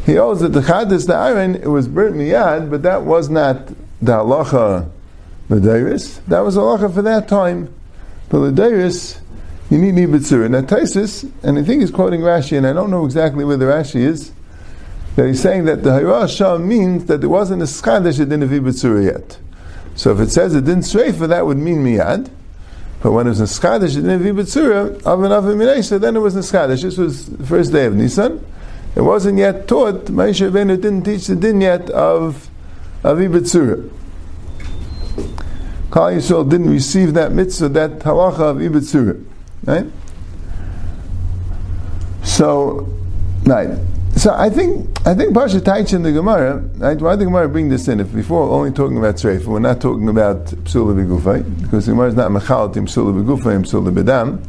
He 0.07 0.19
owes 0.19 0.41
that 0.41 0.53
the 0.53 0.61
chatas 0.61 1.09
Aaron 1.09 1.55
it 1.55 1.69
was 1.69 1.87
burnt 1.87 2.17
miyad, 2.17 2.71
but 2.71 2.83
that 2.83 3.03
was 3.03 3.29
not 3.29 3.69
the 4.01 4.13
halacha 4.13 4.91
Ladairis, 5.49 6.21
that 6.27 6.41
was 6.41 6.57
halacha 6.57 6.93
for 6.93 7.03
that 7.03 7.27
time. 7.27 7.73
But 8.29 8.39
Ladairis, 8.39 9.19
you 9.71 9.79
need 9.79 9.95
Nibitzur. 9.95 10.49
Now 10.51 10.61
Taisis, 10.61 11.31
and 11.43 11.59
I 11.59 11.63
think 11.63 11.81
he's 11.81 11.91
quoting 11.91 12.21
Rashi, 12.21 12.57
and 12.57 12.67
I 12.67 12.73
don't 12.73 12.91
know 12.91 13.05
exactly 13.07 13.45
where 13.45 13.57
the 13.57 13.65
Rashi 13.65 14.01
is, 14.01 14.33
that 15.17 15.27
he's 15.27 15.41
saying 15.41 15.65
that 15.65 15.83
the 15.83 15.91
Hayra 15.91 16.63
means 16.63 17.07
that 17.07 17.21
there 17.21 17.31
wasn't 17.31 17.63
a 17.63 17.67
Skadish 17.67 18.19
that 18.19 18.27
didn't 18.27 18.49
have 18.49 19.03
yet. 19.03 19.39
So 19.99 20.13
if 20.13 20.21
it 20.21 20.31
says 20.31 20.55
it 20.55 20.65
didn't 20.65 20.85
for 20.85 21.27
that 21.27 21.45
would 21.45 21.59
mean 21.59 21.79
Miyad. 21.79 22.31
But 23.03 23.11
when 23.11 23.27
it 23.27 23.31
was 23.31 23.41
a 23.41 23.45
Skadish, 23.45 23.97
it 23.97 24.03
didn't 24.03 24.23
have 24.23 24.37
Ibetzura, 24.37 25.05
Avin 25.05 25.33
Avin 25.33 25.59
Minesa, 25.59 26.01
then 26.01 26.15
it 26.15 26.21
was 26.21 26.37
a 26.37 26.39
Skadish. 26.39 26.83
This 26.83 26.97
was 26.97 27.27
the 27.27 27.45
first 27.45 27.73
day 27.73 27.85
of 27.85 27.97
Nisan. 27.97 28.45
it 28.95 29.01
wasn't 29.01 29.39
yet 29.39 29.67
taught. 29.67 30.05
Moshe 30.05 30.49
Rabbeinu 30.49 30.81
didn't 30.81 31.03
teach 31.03 31.27
the 31.27 31.35
din 31.35 31.61
yet 31.61 31.91
of 31.91 32.49
of 33.03 33.19
Ibetzura. 33.19 33.91
Klal 35.91 36.15
Yisrael 36.15 36.49
didn't 36.49 36.71
receive 36.71 37.15
that 37.15 37.33
mitzvah, 37.33 37.69
that 37.71 37.99
halacha 37.99 38.39
of 38.39 38.57
Ibetzura, 38.59 39.25
right? 39.65 39.87
So, 42.23 42.89
right. 43.47 43.77
So 44.19 44.35
I 44.35 44.51
think 44.51 45.07
I 45.07 45.15
think 45.15 45.33
Pasha 45.33 45.61
Taich 45.61 45.95
in 45.95 46.03
the 46.03 46.11
Gemara. 46.11 46.57
Right, 46.57 47.01
why 47.01 47.15
the 47.15 47.25
Gemara 47.25 47.49
bring 47.49 47.69
this 47.69 47.87
in? 47.87 48.01
If 48.01 48.13
before 48.13 48.51
only 48.51 48.73
talking 48.73 48.99
about 48.99 49.15
Treifa, 49.15 49.47
we're 49.47 49.61
not 49.61 49.81
talking 49.81 50.09
about 50.09 50.47
Psula 50.47 50.93
B'Gufay 50.93 51.63
because 51.63 51.87
the 51.87 51.93
Gemara 51.93 52.09
is 52.09 52.17
not 52.17 52.33
Mechal 52.33 52.75
Tim 52.75 52.87
Psula 52.87 53.15
B'Gufay 53.15 53.63
Psula 53.63 53.95
B'Dam. 53.95 54.45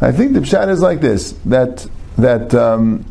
I 0.00 0.12
think 0.12 0.34
the 0.34 0.38
pshat 0.38 0.68
is 0.68 0.80
like 0.80 1.00
this: 1.00 1.32
that 1.46 1.88
that 2.18 2.54
um, 2.54 3.04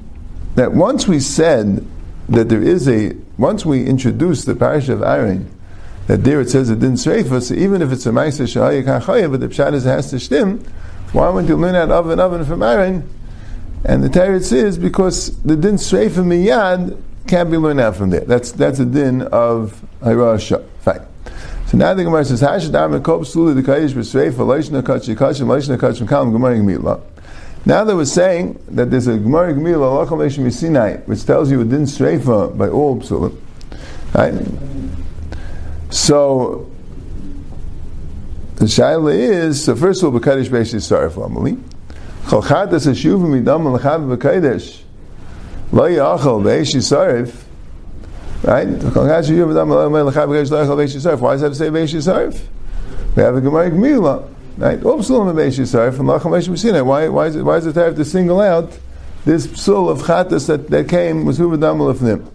that 0.56 0.72
once 0.72 1.06
we 1.06 1.20
said 1.20 1.86
that 2.30 2.48
there 2.48 2.64
is 2.64 2.88
a 2.88 3.14
once 3.38 3.66
we 3.66 3.86
introduced 3.86 4.46
the 4.46 4.56
parish 4.56 4.88
of 4.88 5.04
Aaron, 5.04 5.52
that 6.08 6.24
there 6.24 6.40
it 6.40 6.50
says 6.50 6.70
it 6.70 6.80
didn't 6.80 6.96
Treifa. 6.96 7.44
So 7.44 7.56
even 7.56 7.82
if 7.82 7.92
it's 7.92 8.06
a 8.06 8.12
Ma'aser 8.12 8.48
Shahayik 8.48 9.32
but 9.32 9.42
the 9.42 9.50
pshat 9.50 9.74
is 9.74 9.84
has 9.84 10.12
to 10.12 10.16
shtim. 10.16 10.66
Why 11.12 11.28
wouldn't 11.28 11.50
you 11.50 11.58
learn 11.58 11.74
that 11.74 11.92
oven 11.92 12.22
oven 12.22 12.46
from 12.46 12.64
Aaron? 12.64 13.19
And 13.86 14.04
the 14.04 14.10
Teretz 14.10 14.52
is 14.52 14.78
because 14.78 15.42
the 15.44 15.56
din 15.56 15.76
Sreifa 15.76 16.24
Miyad 16.24 17.02
can't 17.28 17.50
be 17.50 17.58
learned 17.58 17.80
out 17.80 17.96
from 17.96 18.10
there. 18.10 18.22
That's 18.22 18.52
that's 18.52 18.80
a 18.80 18.86
din 18.86 19.22
of 19.22 19.82
Hirasha. 20.02 20.66
Fine. 20.82 21.06
So 21.68 21.78
now 21.78 21.94
the 21.94 22.04
Gemara 22.04 22.26
says, 22.26 22.42
Hashadam 22.42 23.00
Mekob 23.00 23.28
Sulu 23.28 23.54
the 23.54 23.62
Kayish 23.62 23.92
B'Sreifa 23.92 24.46
Leishna 24.46 24.82
Kachim 24.82 25.16
Kachim 25.16 25.48
Leishna 25.48 25.78
Kachim 25.78 26.08
Kalam 26.08 26.32
Gemara 26.32 26.58
Gemila. 26.58 27.00
Now 27.66 27.84
they 27.84 27.94
were 27.94 28.06
saying 28.06 28.60
that 28.70 28.90
there's 28.90 29.08
a 29.08 29.18
Gemara 29.18 29.54
Gemila 29.54 30.06
Lacham 30.06 30.18
Leishim 30.18 30.52
Sinai, 30.52 30.98
which 31.02 31.24
tells 31.26 31.52
you 31.52 31.62
a 31.62 31.66
din 31.66 31.84
Sreifa 31.84 32.58
by 32.58 32.68
all 32.70 33.00
Psulim. 33.00 33.38
Right? 34.16 34.34
So 35.94 36.70
the 38.56 38.66
Shaila 38.66 39.14
is, 39.14 39.64
so 39.64 39.76
first 39.76 40.02
of 40.02 40.14
all, 40.14 40.20
B'Kadish 40.20 40.48
Beish 40.48 40.74
Yisarif 40.74 41.12
Lamali. 41.12 41.62
Chalchadas 42.26 42.88
Hashuv 42.88 43.22
Midam 43.22 43.74
L'chav 43.74 44.18
B'Kodesh 44.18 44.82
Lo 45.72 45.84
Yachal 45.84 46.44
B'Eish 46.44 46.76
Yisarif 46.76 47.44
Right? 48.44 48.68
Chalchadas 48.68 49.26
Hashuv 49.26 49.48
Midam 49.48 50.08
L'chav 50.08 50.28
B'Kodesh 50.28 50.52
Lo 50.52 50.66
Yachal 50.66 50.78
B'Eish 50.78 50.96
Yisarif 50.96 51.20
Why 51.20 51.38
does 51.38 51.42
to 51.42 51.56
say 51.56 51.70
B'Eish 51.70 51.96
Yisarif? 51.96 52.42
We 53.16 53.24
have 53.24 53.36
a 53.36 53.42
Gemara 53.42 53.72
Gmila 53.72 54.28
Right? 54.58 54.84
All 54.84 55.00
psulim 55.00 55.34
B'Eish 55.34 55.60
Yisarif 55.60 56.00
and 56.00 56.08
Lacham 56.08 56.32
B'Eish 56.32 56.50
Messina 56.50 56.84
Why, 56.84 57.08
why, 57.08 57.28
is 57.28 57.36
it, 57.36 57.44
why 57.44 57.56
does 57.56 57.68
it 57.68 57.76
have 57.76 57.96
to 57.96 58.06
single 58.06 58.42
out 58.42 58.78
this 59.26 59.48
psul 59.48 59.90
of 59.90 60.00
Chatas 60.04 60.48
that, 60.48 60.70
that 60.70 60.88
came 60.88 61.26
was 61.26 61.40
Huvadam 61.40 61.80
L'fnim? 61.80 62.30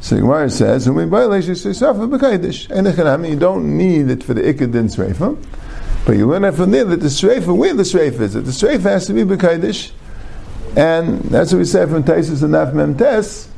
So 0.00 0.16
Gemara 0.16 0.50
says, 0.50 0.86
"When 0.86 0.96
we 0.96 1.04
violate 1.06 1.44
Yisarif 1.44 2.10
B'Kodesh, 2.10 2.70
and 2.70 3.26
you 3.26 3.36
don't 3.36 3.76
need 3.76 4.10
it 4.10 4.22
for 4.22 4.34
the 4.34 4.42
Ikadin 4.42 4.94
Sreifa." 4.94 5.36
But 6.06 6.16
you 6.16 6.28
learn 6.28 6.42
that 6.42 6.54
from 6.54 6.70
there 6.70 6.84
that 6.84 7.00
the 7.00 7.08
streifa, 7.08 7.54
where 7.54 7.74
the 7.74 7.82
streifa 7.82 8.20
is, 8.20 8.34
that 8.34 8.42
the 8.42 8.52
streifa 8.52 8.82
has 8.82 9.06
to 9.08 9.12
be 9.12 9.24
b'kaidish, 9.24 9.90
and 10.76 11.20
that's 11.22 11.52
what 11.52 11.58
we 11.58 11.64
say 11.64 11.84
from 11.86 12.04
Taisus 12.04 12.44
and 12.44 12.54
Naf 12.54 12.72
Mem 12.72 12.96
Tes, 12.96 13.48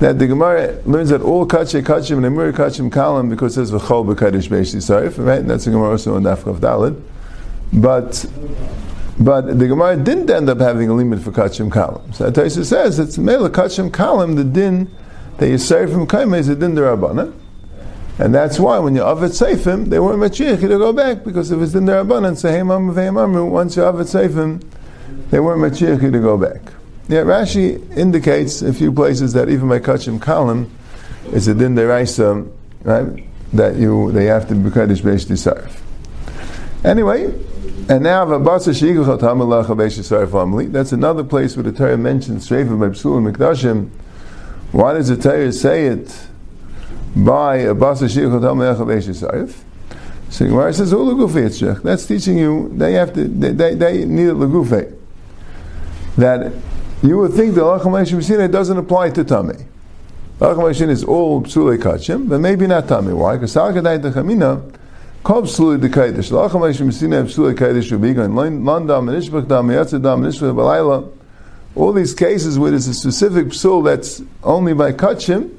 that 0.00 0.18
the 0.18 0.26
Gemara 0.26 0.80
learns 0.86 1.10
that 1.10 1.22
all 1.22 1.46
kachem 1.46 1.84
kachim 1.84 2.16
and 2.16 2.26
emir 2.26 2.52
kachim 2.52 2.90
kalam 2.90 3.30
because 3.30 3.56
it 3.56 3.66
says 3.66 3.70
v'chol 3.70 4.04
b'kaidish 4.12 4.48
b'esh 4.48 4.74
sarif, 4.74 5.24
right? 5.24 5.38
And 5.38 5.50
that's 5.50 5.66
the 5.66 5.70
Gemara 5.70 5.90
also 5.90 6.16
in 6.16 6.24
Naf 6.24 6.38
Chav 6.38 6.58
Dalid. 6.58 7.00
But 7.72 8.26
but 9.20 9.58
the 9.58 9.68
Gemara 9.68 9.96
didn't 9.96 10.30
end 10.30 10.50
up 10.50 10.58
having 10.58 10.88
a 10.88 10.94
limit 10.94 11.20
for 11.20 11.30
kachim 11.30 11.70
kalam. 11.70 12.12
So 12.12 12.28
Taisus 12.32 12.66
says 12.66 12.98
it's 12.98 13.18
mele 13.18 13.50
kachim 13.50 13.88
kalam 13.90 14.34
the 14.34 14.42
din 14.42 14.90
that 15.36 15.48
you 15.48 15.58
say 15.58 15.86
from 15.86 16.08
kaima 16.08 16.38
is 16.38 16.48
a 16.48 16.56
din 16.56 16.74
derabbanan. 16.74 17.34
And 18.18 18.34
that's 18.34 18.58
why 18.58 18.80
when 18.80 18.96
you 18.96 19.02
avet 19.02 19.30
seifim, 19.30 19.86
they 19.90 20.00
weren't 20.00 20.18
machiach 20.18 20.60
to 20.60 20.66
go 20.66 20.92
back 20.92 21.22
because 21.22 21.52
if 21.52 21.60
it's 21.62 21.74
in 21.74 21.84
their 21.84 22.00
abundance, 22.00 22.40
say 22.40 22.58
amru 22.58 22.98
amru. 22.98 23.44
Once 23.46 23.76
you 23.76 23.82
avet 23.82 24.06
seifim, 24.06 24.60
they 25.30 25.38
weren't 25.38 25.60
machiach 25.60 26.00
to 26.00 26.18
go 26.18 26.36
back. 26.36 26.60
Yeah, 27.08 27.22
Rashi 27.22 27.96
indicates 27.96 28.60
a 28.60 28.72
few 28.74 28.92
places 28.92 29.34
that 29.34 29.48
even 29.48 29.68
by 29.68 29.78
kachim 29.78 30.18
kalim 30.18 30.68
is 31.32 31.46
a 31.46 31.54
din 31.54 31.76
deraisa, 31.76 32.50
right? 32.82 33.24
That 33.52 33.76
you 33.76 34.10
they 34.10 34.24
have 34.24 34.48
to 34.48 34.54
be 34.56 34.68
kaddish 34.70 35.00
beish 35.00 35.26
disarf. 35.28 35.80
Anyway, 36.84 37.26
and 37.88 38.02
now 38.02 38.26
v'basa 38.26 38.74
sheiguchot 38.74 39.20
hamalach 39.20 39.66
beish 39.66 39.96
disarf 39.96 40.30
amli. 40.30 40.72
That's 40.72 40.90
another 40.90 41.22
place 41.22 41.56
where 41.56 41.62
the 41.62 41.72
Torah 41.72 41.96
mentions 41.96 42.48
shreifa 42.48 42.78
by 42.78 42.88
psulim 42.88 43.32
mikdashim. 43.32 43.90
Why 44.72 44.94
does 44.94 45.08
the 45.08 45.16
Torah 45.16 45.52
say 45.52 45.86
it? 45.86 46.26
By 47.24 47.56
a 47.56 47.74
basa 47.74 48.04
shichot 48.04 48.42
ha'mechav 48.42 49.64
So 50.30 50.46
Gemara 50.46 50.72
says, 50.72 50.92
"Oh, 50.92 51.04
lagufe 51.04 51.82
That's 51.82 52.06
teaching 52.06 52.38
you 52.38 52.70
they 52.74 52.92
have 52.92 53.12
to 53.14 53.24
they, 53.24 53.52
they, 53.52 53.74
they 53.74 54.04
need 54.04 54.28
a 54.28 54.34
lagufe. 54.34 54.94
That 56.16 56.52
you 57.02 57.18
would 57.18 57.32
think 57.32 57.54
the 57.54 57.62
lachem 57.62 58.52
doesn't 58.52 58.78
apply 58.78 59.10
to 59.10 59.24
tummy. 59.24 59.66
Lachem 60.40 60.88
is 60.88 61.04
all 61.04 61.42
psule 61.42 61.76
kachim, 61.78 62.28
but 62.28 62.40
maybe 62.40 62.66
not 62.66 62.88
tummy. 62.88 63.12
Why? 63.12 63.34
Because 63.34 63.54
salkadai 63.54 64.00
dechamina. 64.00 64.74
Kol 65.24 65.42
psule 65.42 65.78
dekaidish. 65.78 66.30
Lachem 66.30 66.60
mishina 66.86 67.24
psule 67.24 67.54
kaidish 67.54 67.96
ubigan. 67.96 68.32
Landam 68.32 69.12
and 69.12 69.22
ishbach 69.22 69.48
dam 69.48 69.68
yatzadam 69.68 70.24
and 70.24 70.32
ishbach 70.32 70.54
balayla. 70.54 71.12
All 71.74 71.92
these 71.92 72.14
cases 72.14 72.58
where 72.58 72.70
there's 72.70 72.86
a 72.88 72.94
specific 72.94 73.46
psul 73.46 73.84
that's 73.84 74.22
only 74.42 74.74
by 74.74 74.92
kachim, 74.92 75.56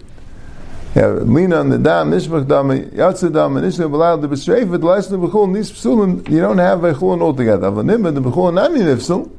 lina 0.96 1.58
on 1.58 1.70
the 1.70 1.78
dam, 1.78 2.12
nishmach 2.12 2.48
dam, 2.48 2.70
yatzah 2.70 3.32
dam, 3.32 3.54
nishmach 3.56 3.92
balal 3.92 4.22
the 4.22 4.28
b'shreifet, 4.28 4.82
l'asnu 4.82 5.28
b'chul, 5.28 5.54
these 5.54 5.72
psulim, 5.72 6.28
you 6.30 6.40
don't 6.40 6.58
have 6.58 6.80
b'chulin 6.80 7.22
altogether. 7.22 7.70
Avanim, 7.70 8.14
the 8.14 8.22
b'chulin 8.22 8.56
nami 8.56 8.80
nifsul, 8.80 9.30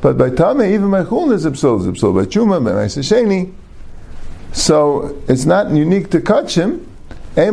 but 0.00 0.16
by 0.16 0.30
tame, 0.30 0.62
even 0.62 0.90
by 0.90 1.00
is 1.00 1.06
psul, 1.06 1.80
is 1.80 2.00
psul, 2.00 2.14
by 2.14 2.24
chuma, 2.26 2.62
by 2.62 2.70
ma'aseh 2.70 3.52
So, 4.52 5.20
it's 5.26 5.44
not 5.44 5.70
unique 5.70 6.10
to 6.10 6.20
kachim, 6.20 6.86
maybe 7.36 7.52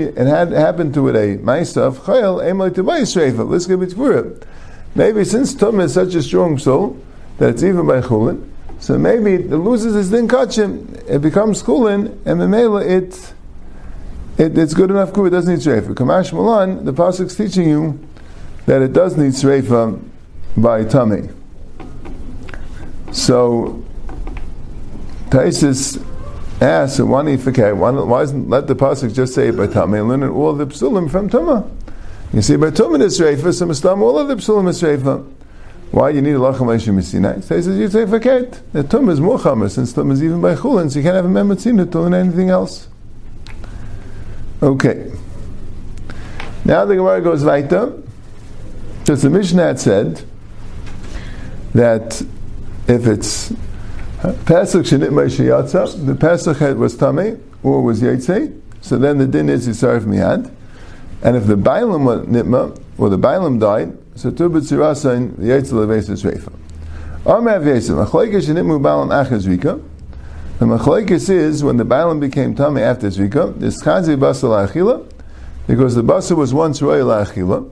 it 0.00 0.26
had 0.26 0.50
happened 0.50 0.94
to 0.94 1.08
it 1.08 1.14
a 1.14 1.38
ma'isa 1.38 1.76
of 1.76 1.98
chayil, 1.98 2.42
Maybe 4.96 5.24
since 5.24 5.54
tum 5.54 5.80
is 5.80 5.94
such 5.94 6.14
a 6.16 6.22
strong 6.22 6.58
soul, 6.58 6.96
that 7.38 7.50
it's 7.50 7.62
even 7.62 7.86
by 7.86 8.00
chulin, 8.00 8.44
so 8.80 8.98
maybe 8.98 9.34
it 9.34 9.50
loses 9.50 9.96
its 9.96 10.08
din 10.08 10.28
kachim, 10.28 10.94
it 11.08 11.20
becomes 11.20 11.62
kulin, 11.62 12.06
and 12.24 12.40
memela 12.40 12.84
it, 12.84 13.32
it 14.38 14.56
it's 14.56 14.74
good 14.74 14.90
enough 14.90 15.12
good, 15.12 15.26
it 15.26 15.30
doesn't 15.30 15.54
need 15.54 15.62
shreifa. 15.62 15.94
Kamash 15.94 16.32
Malan, 16.32 16.84
the 16.84 16.92
pasuk's 16.92 17.36
teaching 17.36 17.68
you 17.68 17.98
that 18.66 18.82
it 18.82 18.92
does 18.92 19.16
need 19.16 19.32
shreifa 19.32 20.00
by 20.56 20.84
tummy. 20.84 21.28
So 23.12 23.84
Taisis 25.30 26.02
asks, 26.60 27.00
why? 27.00 27.22
Why, 27.22 28.20
doesn't 28.20 28.48
let 28.48 28.66
the 28.66 28.74
pasuk 28.74 29.14
just 29.14 29.34
say 29.34 29.48
it 29.48 29.56
by 29.56 29.66
tummy 29.66 29.98
and 29.98 30.08
learn 30.08 30.22
all 30.24 30.54
the 30.54 30.66
psulim 30.66 31.10
from 31.10 31.28
tumah? 31.30 31.70
You 32.32 32.42
see, 32.42 32.56
by 32.56 32.70
tumah 32.70 33.02
is 33.02 33.18
shreifa, 33.18 33.52
so 33.54 34.02
all 34.02 34.18
of 34.18 34.28
the 34.28 34.36
psulim 34.36 34.68
is 34.68 34.82
shreifa. 34.82 35.26
Why 35.98 36.10
you 36.10 36.22
need 36.22 36.36
a 36.36 36.38
lachem 36.38 36.68
leishim 36.68 36.94
misinai? 36.94 37.42
So 37.42 37.56
he 37.56 37.62
says 37.62 37.76
you 37.76 37.90
say 37.90 38.06
forget 38.06 38.62
the 38.72 38.84
tum 38.84 39.08
is 39.08 39.18
more 39.18 39.36
chamer 39.36 39.68
since 39.68 39.92
tum 39.92 40.12
is 40.12 40.22
even 40.22 40.40
by 40.40 40.54
chulin, 40.54 40.92
so 40.92 41.00
you 41.00 41.02
can't 41.02 41.16
have 41.16 41.24
a 41.24 41.28
memotzina 41.28 41.90
to 41.90 42.00
learn 42.00 42.14
anything 42.14 42.50
else. 42.50 42.86
Okay. 44.62 45.10
Now 46.64 46.84
the 46.84 46.94
Gemara 46.94 47.20
goes 47.20 47.42
weiter. 47.42 48.00
Because 49.00 49.22
the 49.22 49.30
Mishnah 49.30 49.64
had 49.64 49.80
said 49.80 50.22
that 51.74 52.22
if 52.86 53.08
it's 53.08 53.48
Pesach 54.46 54.84
shenit 54.86 56.06
the 56.06 56.14
Pesach 56.14 56.58
head 56.58 56.78
was 56.78 56.96
tame 56.96 57.42
or 57.64 57.82
was 57.82 58.02
yaitse, 58.02 58.56
so 58.82 58.98
then 58.98 59.18
the 59.18 59.26
din 59.26 59.48
is 59.48 59.66
yisarif 59.66 60.04
miyad. 60.04 60.48
And 61.22 61.36
if 61.36 61.46
the 61.46 61.56
bailam 61.56 62.04
was 62.04 62.26
nitma 62.26 62.80
or 62.96 63.08
the 63.08 63.18
bailam 63.18 63.58
died, 63.60 63.96
so 64.14 64.30
tu 64.30 64.48
b'tzirasain 64.48 65.36
the 65.36 65.46
yaitz 65.46 65.72
levesis 65.72 66.24
reifa. 66.24 66.52
Amar 67.26 67.60
v'yesim 67.60 68.04
achleikes 68.06 68.48
shenitmu 68.48 68.80
balam 68.80 69.08
achaz 69.08 69.48
rika. 69.48 69.80
The 70.58 70.66
machlekes 70.66 71.30
is 71.30 71.62
when 71.62 71.76
the 71.76 71.84
balam 71.84 72.18
became 72.18 72.54
tummy 72.54 72.82
after 72.82 73.06
zrika. 73.08 73.56
This 73.58 73.80
chazi 73.80 74.18
basal 74.18 74.50
achila 74.50 75.08
because 75.68 75.94
the 75.94 76.02
basa 76.02 76.36
was 76.36 76.52
once 76.52 76.82
royal 76.82 77.08
achila. 77.08 77.70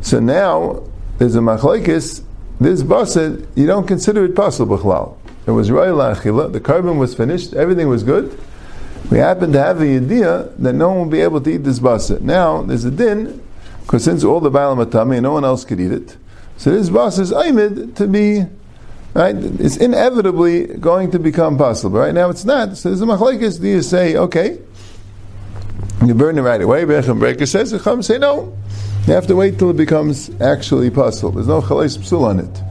So 0.00 0.18
now 0.18 0.82
there's 1.18 1.36
a 1.36 1.38
machlekes. 1.38 2.24
This 2.58 2.82
basa 2.82 3.46
you 3.54 3.66
don't 3.66 3.86
consider 3.86 4.24
it 4.24 4.34
possible 4.34 4.76
b'chlal. 4.76 5.16
It 5.46 5.52
was 5.52 5.70
royal 5.70 5.98
achila. 5.98 6.52
The 6.52 6.58
carbon 6.58 6.98
was 6.98 7.14
finished. 7.14 7.54
Everything 7.54 7.88
was 7.88 8.02
good. 8.02 8.36
We 9.10 9.18
happen 9.18 9.52
to 9.52 9.58
have 9.58 9.78
the 9.78 9.96
idea 9.96 10.50
that 10.58 10.72
no 10.72 10.88
one 10.88 10.98
will 10.98 11.06
be 11.06 11.20
able 11.20 11.40
to 11.40 11.50
eat 11.50 11.64
this 11.64 11.78
basa. 11.78 12.20
Now 12.20 12.62
there's 12.62 12.84
a 12.84 12.90
din 12.90 13.42
because 13.82 14.04
since 14.04 14.24
all 14.24 14.40
the 14.40 14.50
Baalam 14.50 14.84
Atami 14.84 15.20
no 15.20 15.32
one 15.32 15.44
else 15.44 15.64
could 15.64 15.80
eat 15.80 15.92
it, 15.92 16.16
so 16.56 16.70
this 16.70 16.90
boss 16.90 17.18
is 17.18 17.32
Aimid 17.32 17.96
to 17.96 18.06
be 18.06 18.44
Right? 19.12 19.34
It's 19.34 19.76
inevitably 19.76 20.66
going 20.66 21.10
to 21.10 21.18
become 21.18 21.58
possible. 21.58 21.98
Right 21.98 22.14
now 22.14 22.30
it's 22.30 22.44
not. 22.44 22.76
So 22.76 22.90
there's 22.90 23.02
a 23.02 23.06
machlekes. 23.06 23.60
Do 23.60 23.66
you 23.66 23.82
say, 23.82 24.16
okay, 24.16 24.58
you 26.06 26.14
burn 26.14 26.38
it 26.38 26.42
right 26.42 26.60
away? 26.62 26.84
Bechem 26.84 27.18
Breaker 27.18 27.46
says, 27.46 27.74
come 27.82 28.02
say 28.02 28.18
no. 28.18 28.56
You 29.06 29.14
have 29.14 29.26
to 29.26 29.34
wait 29.34 29.58
till 29.58 29.70
it 29.70 29.76
becomes 29.76 30.30
actually 30.40 30.90
possible. 30.90 31.32
There's 31.32 31.48
no 31.48 31.60
chalais 31.60 31.98
psul 31.98 32.22
on 32.22 32.38
it. 32.38 32.69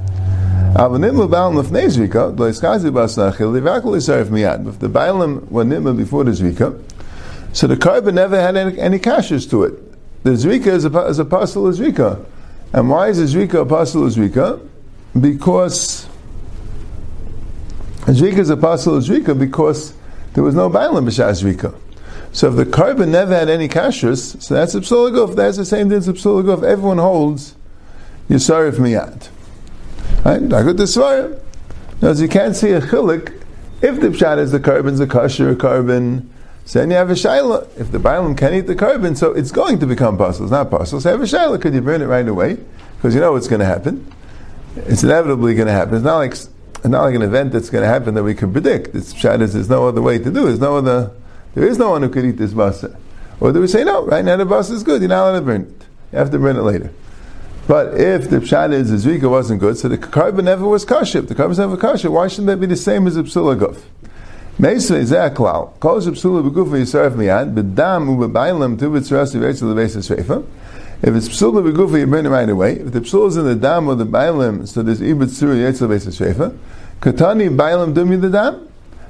If 0.71 0.75
the 0.75 0.99
bailam 4.87 5.49
were 5.49 5.63
nimma 5.63 5.97
before 5.97 6.23
the 6.23 6.31
zvika, 6.31 6.79
so 7.53 7.65
the 7.65 7.75
carbon 7.75 8.13
never 8.15 8.39
had 8.39 8.55
any, 8.55 8.79
any 8.79 8.99
kashers 8.99 9.49
to 9.49 9.63
it. 9.63 10.23
The 10.23 10.29
zvika 10.31 10.67
is 10.67 10.85
a, 10.85 11.05
is 11.07 11.17
a 11.17 11.23
apostle 11.23 11.67
of 11.67 11.75
zvika. 11.75 12.23
And 12.71 12.87
why 12.87 13.07
is 13.07 13.17
the 13.17 13.25
zvika 13.25 13.61
apostle 13.61 14.05
of 14.05 14.13
zvika? 14.13 14.61
Because 15.19 16.07
zvika 18.05 18.37
is 18.37 18.51
apostle 18.51 18.97
of 18.97 19.03
zvika 19.03 19.37
because 19.37 19.95
there 20.33 20.43
was 20.43 20.53
no 20.53 20.69
bailam 20.69 21.05
b'shas 21.05 21.41
zvika. 21.43 21.73
So 22.31 22.49
if 22.49 22.55
the 22.55 22.65
carbon 22.65 23.11
never 23.11 23.35
had 23.35 23.49
any 23.49 23.67
kashers, 23.67 24.39
so 24.39 24.53
that's 24.53 24.75
a. 24.75 24.81
That's 24.81 25.57
the 25.57 25.65
same 25.65 25.89
thing 25.89 25.97
as 25.97 26.07
a. 26.07 26.11
Everyone 26.11 26.99
holds 26.99 27.55
yisarif 28.29 28.73
miyad. 28.73 29.29
Right? 30.25 30.41
I 30.41 30.63
got 30.63 30.77
the 30.77 30.83
svarim. 30.83 31.39
Now, 32.01 32.11
you 32.11 32.27
can't 32.27 32.55
see 32.55 32.71
a 32.71 32.81
chilik 32.81 33.41
if 33.81 34.01
the 34.01 34.09
pshat 34.09 34.37
is 34.37 34.51
the 34.51 34.59
carbon's 34.59 34.99
a 34.99 35.07
kosher 35.07 35.55
carbon. 35.55 36.29
So 36.65 36.79
then 36.79 36.91
you 36.91 36.97
have 36.97 37.09
a 37.09 37.13
shaila. 37.13 37.67
If 37.79 37.91
the 37.91 37.97
bailam 37.97 38.37
can 38.37 38.53
eat 38.53 38.67
the 38.67 38.75
carbon, 38.75 39.15
so 39.15 39.31
it's 39.31 39.51
going 39.51 39.79
to 39.79 39.87
become 39.87 40.17
possible. 40.17 40.45
It's 40.45 40.51
not 40.51 40.69
possible. 40.69 41.01
So 41.01 41.09
have 41.09 41.21
a 41.21 41.23
shaila. 41.23 41.61
Could 41.61 41.73
you 41.73 41.81
burn 41.81 42.01
it 42.01 42.05
right 42.05 42.27
away? 42.27 42.57
Because 42.97 43.15
you 43.15 43.21
know 43.21 43.31
what's 43.31 43.47
going 43.47 43.59
to 43.59 43.65
happen. 43.65 44.11
It's 44.75 45.03
inevitably 45.03 45.55
going 45.55 45.67
to 45.67 45.73
happen. 45.73 45.95
It's 45.95 46.03
not 46.03 46.17
like 46.17 46.35
not 46.85 47.03
like 47.03 47.15
an 47.15 47.21
event 47.21 47.51
that's 47.51 47.69
going 47.69 47.81
to 47.81 47.87
happen 47.87 48.13
that 48.13 48.23
we 48.23 48.35
can 48.35 48.51
predict. 48.51 48.95
It's 48.95 49.13
pshat 49.13 49.41
is 49.41 49.53
there's 49.53 49.69
no 49.69 49.87
other 49.87 50.01
way 50.01 50.17
to 50.17 50.25
do. 50.25 50.45
There's 50.45 50.59
no 50.59 50.77
other. 50.77 51.11
There 51.55 51.65
is 51.65 51.77
no 51.77 51.89
one 51.89 52.03
who 52.03 52.09
could 52.09 52.25
eat 52.25 52.37
this 52.37 52.51
basa. 52.51 52.95
Or 53.39 53.51
do 53.51 53.61
we 53.61 53.67
say 53.67 53.83
no? 53.83 54.05
Right 54.05 54.23
now 54.23 54.37
the 54.37 54.45
basa 54.45 54.71
is 54.71 54.83
good. 54.83 55.01
You're 55.01 55.09
not 55.09 55.29
allowed 55.29 55.39
to 55.39 55.45
burn 55.45 55.61
it. 55.61 55.85
You 56.11 56.19
have 56.19 56.31
to 56.31 56.39
burn 56.39 56.55
it 56.55 56.61
later. 56.61 56.91
But 57.69 57.99
if 57.99 58.31
the 58.31 58.37
pshat 58.37 58.73
is 58.73 58.89
the 58.89 58.97
zvika 58.97 59.29
wasn't 59.29 59.59
good, 59.59 59.77
so 59.77 59.87
the 59.87 59.97
carbon 59.99 60.45
never 60.45 60.67
was 60.67 60.83
kosher. 60.85 61.19
If 61.19 61.27
the 61.27 61.35
carbon 61.35 61.55
never 61.55 61.77
kosher, 61.77 62.09
why 62.09 62.27
shouldn't 62.27 62.47
that 62.47 62.57
be 62.57 62.65
the 62.65 62.75
same 62.75 63.05
as 63.05 63.15
a 63.15 63.21
psula 63.21 63.55
guf? 63.59 63.79
Meisa 64.57 64.95
is 64.95 65.11
that 65.11 65.35
klal. 65.35 65.79
Kol 65.79 66.01
psula 66.01 66.49
begufa 66.49 66.79
yisaref 66.81 67.11
miyad, 67.11 67.53
bedam 67.53 68.07
ubebailam 68.07 68.79
tu 68.79 68.89
b'tzras 68.89 69.35
yivetzel 69.35 69.71
levesis 69.71 70.09
shrefa. 70.09 70.43
If 71.03 71.13
it's 71.13 71.29
psula 71.29 71.61
begufa, 71.71 71.99
you 71.99 72.07
burn 72.07 72.25
it 72.25 72.29
right 72.29 72.49
away. 72.49 72.79
If 72.79 72.91
the 72.91 73.01
psula 73.01 73.27
is 73.27 73.37
in 73.37 73.45
the 73.45 73.55
dam 73.55 73.87
or 73.87 73.93
the 73.93 74.03
bailam, 74.03 74.67
so 74.67 74.81
there's 74.81 74.99
ibet 74.99 75.27
tzura 75.27 75.53
yetzel 75.53 75.89
levesis 75.89 76.19
shrefa. 76.19 76.57
Katani 77.01 77.55
bailam 77.55 77.93
dumi 77.93 78.19
the 78.19 78.31
dam. 78.31 78.67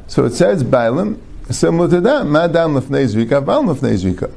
So 0.07 0.25
it 0.25 0.33
says 0.33 0.65
bailam, 0.65 1.17
similar 1.49 1.87
to 1.91 2.01
dam. 2.01 2.29
Ma 2.29 2.47
dam 2.47 2.73
lefnei 2.73 3.07
zvika, 3.07 3.41
bailam 3.41 3.73
lefnei 3.73 3.95
zvika. 3.95 4.29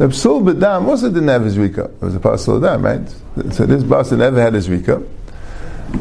The 0.00 0.06
psul 0.06 0.42
b'dam 0.42 0.86
also 0.88 1.10
didn't 1.10 1.28
have 1.28 1.44
his 1.44 1.58
rika. 1.58 1.84
It 1.84 2.00
was 2.00 2.16
a 2.16 2.20
pasul 2.20 2.56
of 2.56 2.62
dam, 2.62 2.82
right? 2.82 3.06
So 3.52 3.66
this 3.66 3.82
basa 3.82 4.16
never 4.16 4.40
had 4.40 4.54
his 4.54 4.70
rika, 4.70 5.02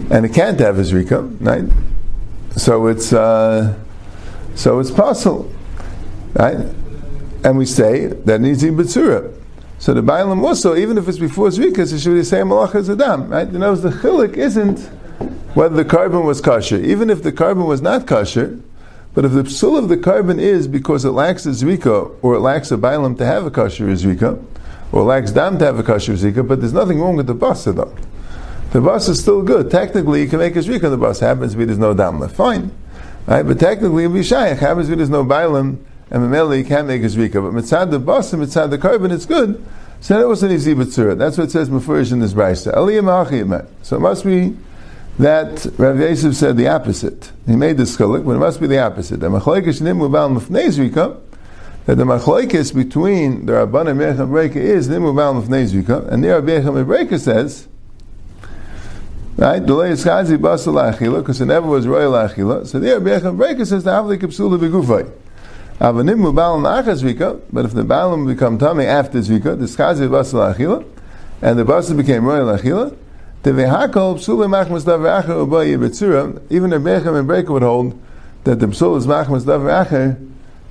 and 0.09 0.25
it 0.25 0.33
can't 0.33 0.57
have 0.61 0.77
his 0.77 0.93
rika, 0.93 1.19
right? 1.19 1.65
So 2.55 2.87
it's 2.87 3.11
uh, 3.11 3.77
so 4.55 4.79
it's 4.79 4.89
pasul, 4.89 5.53
right? 6.31 6.65
And 7.43 7.57
we 7.57 7.65
say 7.65 8.05
that 8.05 8.39
needs 8.39 8.63
in 8.63 8.77
b'tzura. 8.77 9.33
So 9.79 9.93
the 9.93 10.01
Bailam 10.01 10.45
also, 10.45 10.77
even 10.77 10.97
if 10.97 11.09
it's 11.09 11.19
before 11.19 11.49
Zrika, 11.49 11.79
it 11.79 11.99
should 11.99 12.11
be 12.11 12.19
the 12.19 12.23
same 12.23 12.47
malach 12.47 12.75
as 12.75 12.89
Adam, 12.89 13.29
right? 13.29 13.51
You 13.51 13.59
know, 13.59 13.75
the 13.75 13.89
chilik 13.89 14.37
isn't 14.37 14.79
whether 15.55 15.75
the 15.75 15.83
carbon 15.83 16.23
was 16.23 16.39
kosher. 16.39 16.77
Even 16.77 17.09
if 17.09 17.21
the 17.21 17.33
carbon 17.33 17.65
was 17.65 17.81
not 17.81 18.07
kosher, 18.07 18.61
but 19.13 19.25
if 19.25 19.31
the 19.31 19.43
psul 19.43 19.77
of 19.77 19.89
the 19.89 19.97
carbon 19.97 20.39
is 20.39 20.67
because 20.67 21.03
it 21.05 21.11
lacks 21.11 21.45
a 21.45 21.49
zvika, 21.49 22.15
or 22.21 22.35
it 22.35 22.39
lacks 22.39 22.71
a 22.71 22.77
bailam 22.77 23.17
to 23.17 23.25
have 23.25 23.45
a 23.45 23.51
kosher 23.51 23.85
zvika, 23.87 24.43
or 24.91 25.03
lacks 25.03 25.31
dam 25.31 25.57
to 25.59 25.65
have 25.65 25.79
a 25.79 25.83
kosher 25.83 26.13
zvika, 26.13 26.47
but 26.47 26.59
there's 26.59 26.73
nothing 26.73 26.99
wrong 26.99 27.15
with 27.15 27.27
the 27.27 27.35
basa 27.35 27.75
though. 27.75 27.95
The 28.71 28.81
bus 28.81 29.09
is 29.09 29.19
still 29.19 29.41
good. 29.41 29.71
Technically, 29.71 30.21
you 30.21 30.27
can 30.27 30.37
make 30.37 30.55
a 30.55 30.59
zvika 30.59 30.85
on 30.85 30.91
the 30.91 30.97
bus. 30.97 31.19
Happens 31.19 31.53
to 31.53 31.57
be 31.57 31.65
there's 31.65 31.79
no 31.79 31.95
dam. 31.95 32.27
Fine. 32.29 32.71
Right? 33.25 33.41
But 33.41 33.59
technically, 33.59 34.03
it'll 34.03 34.13
be 34.13 34.23
shaykh. 34.23 34.59
Happens 34.59 34.85
to 34.85 34.91
be 34.91 34.97
there's 34.97 35.09
no 35.09 35.25
bailam, 35.25 35.79
and 36.11 36.23
mamela 36.23 36.55
you 36.55 36.63
can't 36.63 36.87
make 36.87 37.01
a 37.01 37.05
zvika. 37.05 37.33
But 37.33 37.59
mitzad 37.59 37.89
the 37.89 37.97
bus 37.97 38.31
and 38.31 38.43
mitzad 38.43 38.69
the 38.69 38.77
carbon, 38.77 39.11
it's 39.11 39.25
good. 39.25 39.65
So 40.01 40.17
that 40.17 40.27
was 40.27 40.43
an 40.43 40.51
easy 40.51 40.75
b'tzura. 40.75 41.17
That's 41.17 41.37
what 41.37 41.45
it 41.45 41.51
says 41.51 41.69
mafurish 41.69 42.11
in 42.11 42.19
this 42.19 42.33
brayse. 42.33 42.63
So 43.83 43.97
it 43.97 43.99
must 43.99 44.23
be 44.23 44.55
that 45.19 45.65
Rav 45.77 45.99
Yosef 45.99 46.33
said 46.33 46.55
the 46.55 46.69
opposite. 46.69 47.33
He 47.45 47.57
made 47.57 47.75
this 47.75 47.97
chilik, 47.97 48.25
but 48.25 48.37
it 48.37 48.39
must 48.39 48.61
be 48.61 48.67
the 48.67 48.79
opposite. 48.79 49.19
The 49.19 49.27
machlekes 49.27 49.81
nimu 49.81 50.09
bal 50.09 50.29
mufnei 50.29 51.19
that 51.85 51.95
the 51.95 52.05
machlekes 52.05 52.73
between 52.73 53.45
the 53.45 53.51
Rabban 53.51 53.89
and 53.89 53.99
Mechem 53.99 54.29
Breka 54.29 54.55
is 54.55 54.87
nimu 54.87 55.13
bal 55.13 55.35
mufnei 55.35 56.09
and 56.09 56.23
the 56.23 56.29
Rabbi 56.29 56.47
Mechem 56.47 56.85
Breka 56.85 57.19
says, 57.19 57.67
right, 59.35 59.65
delay 59.65 59.91
is 59.91 60.05
chazi 60.05 60.37
basal 60.37 60.75
achila, 60.75 61.19
because 61.19 61.41
it 61.41 61.47
never 61.47 61.67
was 61.67 61.85
royal 61.85 62.13
achila. 62.13 62.65
So 62.65 62.79
the 62.79 62.93
Rabbi 62.93 63.09
Mechem 63.09 63.37
Breka 63.37 63.67
says 63.67 63.83
the 63.83 63.91
avli 63.91 64.17
kapsula 64.17 64.57
begufay. 64.57 65.11
Avanim 65.81 66.33
bal 66.33 66.59
nachas 66.59 67.03
zvika, 67.03 67.41
but 67.51 67.65
if 67.65 67.73
the 67.73 67.83
balim 67.83 68.25
become 68.25 68.57
tummy 68.57 68.85
after 68.85 69.19
zvika, 69.19 69.59
the 69.59 69.65
chazi 69.65 70.09
basal 70.09 70.53
achila, 70.53 70.85
and 71.41 71.59
the 71.59 71.65
basal 71.65 71.97
became 71.97 72.23
royal 72.23 72.57
achila, 72.57 72.95
the 73.41 73.51
vehakol 73.51 74.17
machmas 74.47 74.85
dav 74.85 74.99
v'acher. 74.99 76.41
Even 76.49 76.73
if 76.73 76.81
Bechem 76.81 77.17
and 77.17 77.25
Breaker 77.25 77.53
would 77.53 77.63
hold 77.63 77.97
that 78.43 78.59
the 78.59 78.67
psul 78.67 78.97
is 78.97 79.07
machmas 79.07 79.45
dav 79.45 79.61
v'acher, 79.61 80.17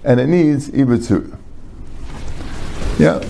and 0.05 0.21
it 0.21 0.27
needs 0.27 0.69
ibetzura. 0.69 1.39
Yeah. 2.99 3.25